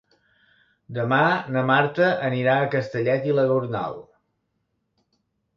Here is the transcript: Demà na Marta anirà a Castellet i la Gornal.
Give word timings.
Demà 0.97 1.19
na 1.57 1.63
Marta 1.71 2.09
anirà 2.29 2.55
a 2.63 2.71
Castellet 2.77 3.29
i 3.33 3.39
la 3.41 3.47
Gornal. 3.53 4.03